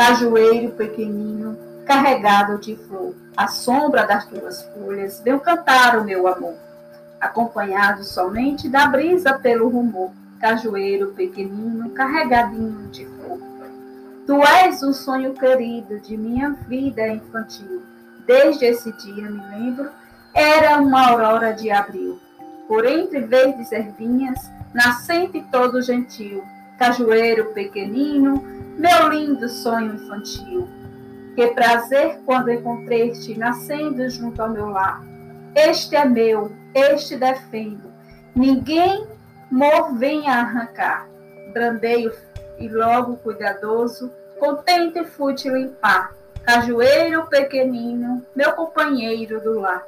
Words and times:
cajueiro 0.00 0.70
pequenino, 0.70 1.58
carregado 1.84 2.56
de 2.56 2.74
flor. 2.74 3.14
À 3.36 3.48
sombra 3.48 4.06
das 4.06 4.24
tuas 4.24 4.62
folhas, 4.72 5.20
venho 5.20 5.38
cantar 5.40 5.98
o 5.98 6.04
meu 6.04 6.26
amor, 6.26 6.54
acompanhado 7.20 8.02
somente 8.02 8.66
da 8.66 8.86
brisa 8.86 9.38
pelo 9.38 9.68
rumor. 9.68 10.10
Cajueiro 10.40 11.08
pequenino, 11.08 11.90
carregadinho 11.90 12.88
de 12.88 13.04
flor. 13.04 13.40
Tu 14.26 14.42
és 14.42 14.82
um 14.82 14.94
sonho 14.94 15.34
querido 15.34 16.00
de 16.00 16.16
minha 16.16 16.48
vida 16.66 17.06
infantil. 17.06 17.82
Desde 18.26 18.64
esse 18.64 18.90
dia 18.92 19.30
me 19.30 19.42
lembro, 19.54 19.90
era 20.32 20.80
uma 20.80 21.08
aurora 21.08 21.52
de 21.52 21.70
abril. 21.70 22.18
Por 22.66 22.86
entre 22.86 23.20
verdes 23.20 23.70
ervinhas, 23.70 24.50
nascente 24.72 25.44
todo 25.52 25.82
gentil, 25.82 26.42
cajueiro 26.78 27.52
pequenino, 27.52 28.59
meu 28.76 29.08
lindo 29.08 29.48
sonho 29.48 29.94
infantil. 29.94 30.68
Que 31.34 31.48
prazer 31.48 32.20
quando 32.26 32.50
encontrei-te 32.50 33.38
nascendo 33.38 34.08
junto 34.10 34.42
ao 34.42 34.50
meu 34.50 34.68
lar. 34.68 35.02
Este 35.54 35.96
é 35.96 36.04
meu, 36.04 36.52
este 36.74 37.16
defendo. 37.16 37.90
Ninguém 38.34 39.06
mor 39.50 39.94
venha 39.94 40.34
arrancar. 40.34 41.08
Brandeio 41.52 42.12
e 42.58 42.68
logo 42.68 43.16
cuidadoso, 43.16 44.12
contente 44.38 45.04
fui 45.04 45.34
te 45.34 45.48
limpar. 45.48 46.14
Cajueiro 46.44 47.26
pequenino, 47.26 48.24
meu 48.34 48.52
companheiro 48.52 49.40
do 49.40 49.60
lar. 49.60 49.86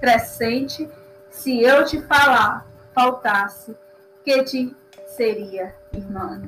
Crescente, 0.00 0.88
se 1.30 1.60
eu 1.62 1.84
te 1.84 2.00
falar, 2.02 2.66
faltasse, 2.94 3.76
que 4.24 4.42
te 4.44 4.76
seria 5.06 5.74
irmã 5.92 6.40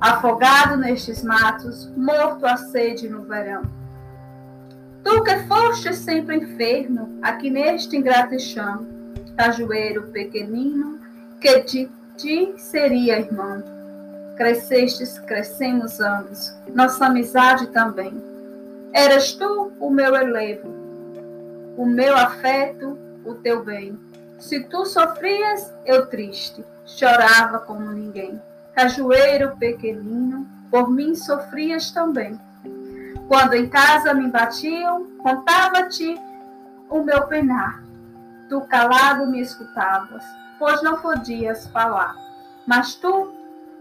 afogado 0.00 0.78
nestes 0.78 1.22
matos, 1.22 1.86
morto 1.94 2.46
à 2.46 2.56
sede 2.56 3.08
no 3.08 3.22
verão. 3.22 3.62
Tu 5.04 5.22
que 5.22 5.36
foste 5.40 5.94
sempre 5.94 6.36
enfermo, 6.36 7.18
aqui 7.20 7.50
neste 7.50 7.96
ingrato 7.96 8.38
chão, 8.40 8.86
cajueiro 9.36 10.04
pequenino, 10.04 10.98
que 11.40 11.60
de 11.60 11.90
ti 12.16 12.54
seria 12.56 13.18
irmão. 13.18 13.62
Crescestes, 14.36 15.18
crescemos 15.18 16.00
ambos, 16.00 16.54
nossa 16.74 17.06
amizade 17.06 17.66
também. 17.68 18.12
Eras 18.92 19.32
tu 19.34 19.70
o 19.78 19.90
meu 19.90 20.16
elevo, 20.16 20.68
o 21.76 21.84
meu 21.84 22.16
afeto, 22.16 22.98
o 23.24 23.34
teu 23.34 23.62
bem. 23.62 23.98
Se 24.38 24.60
tu 24.60 24.86
sofrias, 24.86 25.70
eu 25.84 26.06
triste, 26.06 26.64
chorava 26.86 27.58
como 27.58 27.90
ninguém 27.90 28.40
cajueiro 28.74 29.56
pequenino, 29.56 30.46
por 30.70 30.90
mim 30.90 31.14
sofrias 31.14 31.90
também. 31.90 32.38
Quando 33.28 33.54
em 33.54 33.68
casa 33.68 34.14
me 34.14 34.28
batiam, 34.28 35.06
contava-te 35.18 36.18
o 36.88 37.02
meu 37.02 37.26
penar. 37.26 37.82
Tu 38.48 38.60
calado 38.62 39.26
me 39.26 39.40
escutavas, 39.40 40.24
pois 40.58 40.82
não 40.82 41.00
podias 41.00 41.66
falar. 41.68 42.14
Mas 42.66 42.94
tu, 42.94 43.32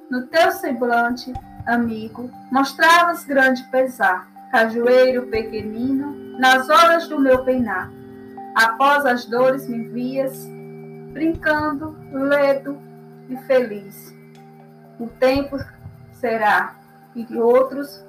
no 0.10 0.28
teu 0.28 0.52
semblante, 0.52 1.34
amigo, 1.66 2.30
mostravas 2.52 3.23
grande 3.23 3.64
pesar. 3.72 4.28
Cajueiro 4.52 5.28
pequenino, 5.28 6.38
nas 6.40 6.70
horas 6.70 7.08
do 7.08 7.20
meu 7.20 7.44
penar. 7.44 7.92
Após 8.56 9.06
as 9.06 9.26
dores 9.26 9.67
me 9.67 9.88
vias, 9.90 10.45
brincando, 11.14 11.95
ledo 12.12 12.80
e 13.30 13.38
feliz 13.38 14.18
o 14.99 15.08
tempo 15.08 15.58
será 16.11 16.76
e 17.15 17.37
outros 17.37 18.04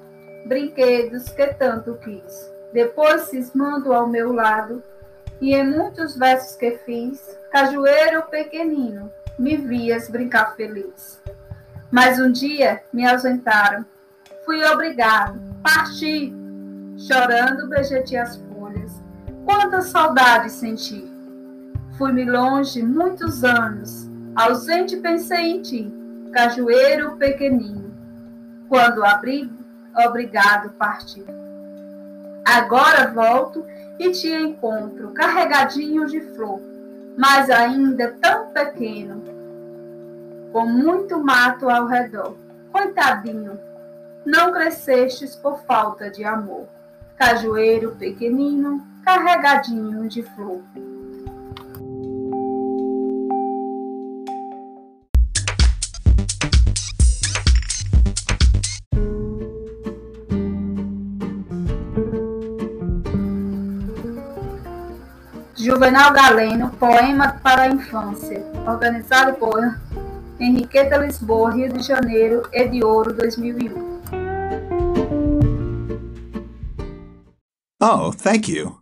brinquedos 0.45 1.29
que 1.29 1.47
tanto 1.47 1.95
quis. 1.95 2.51
Depois 2.73 3.23
cismando 3.23 3.93
ao 3.93 4.07
meu 4.07 4.33
lado, 4.33 4.83
e 5.39 5.55
em 5.55 5.67
muitos 5.67 6.15
versos 6.15 6.55
que 6.55 6.71
fiz, 6.85 7.19
cajueiro 7.51 8.23
pequenino, 8.23 9.11
me 9.39 9.57
vias 9.57 10.09
brincar 10.09 10.55
feliz. 10.55 11.19
Mas 11.89 12.19
um 12.19 12.31
dia 12.31 12.83
me 12.93 13.05
ausentaram, 13.05 13.85
fui 14.45 14.63
obrigado, 14.65 15.39
parti, 15.63 16.33
chorando 16.97 17.67
beijei 17.67 18.17
as 18.17 18.35
folhas. 18.35 18.91
Quanta 19.45 19.81
saudade 19.81 20.49
senti. 20.51 21.09
Fui-me 21.97 22.23
longe 22.23 22.81
muitos 22.83 23.43
anos, 23.43 24.07
ausente 24.35 24.97
pensei 24.97 25.51
em 25.51 25.61
ti 25.61 26.00
cajueiro 26.31 27.17
pequenino, 27.17 27.93
quando 28.69 29.03
abri, 29.03 29.51
obrigado 30.05 30.69
partir. 30.71 31.25
Agora 32.45 33.11
volto 33.11 33.65
e 33.99 34.11
te 34.11 34.31
encontro 34.31 35.11
carregadinho 35.11 36.07
de 36.07 36.21
flor, 36.21 36.61
mas 37.17 37.49
ainda 37.49 38.15
tão 38.21 38.47
pequeno, 38.47 39.21
com 40.53 40.65
muito 40.65 41.21
mato 41.21 41.69
ao 41.69 41.85
redor. 41.85 42.35
Coitadinho, 42.71 43.59
não 44.25 44.53
crescestes 44.53 45.35
por 45.35 45.59
falta 45.65 46.09
de 46.09 46.23
amor. 46.23 46.67
Cajueiro 47.17 47.91
pequenino, 47.97 48.81
carregadinho 49.03 50.07
de 50.07 50.23
flor. 50.23 50.61
Juvenal 65.63 66.11
Galeno, 66.11 66.71
Poema 66.71 67.39
para 67.43 67.63
a 67.63 67.67
Infância, 67.67 68.43
organizado 68.65 69.35
por 69.35 69.77
Henriqueta 70.39 70.97
Lisboa, 70.97 71.51
Rio 71.51 71.71
de 71.71 71.83
Janeiro, 71.83 72.41
Ediouro, 72.51 73.13
2001. 73.13 74.01
Oh, 77.79 78.11
thank 78.11 78.47
you. 78.47 78.80